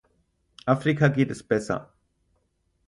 Afrika 0.65 1.09
geht 1.09 1.29
es 1.29 1.43
besser. 1.43 1.93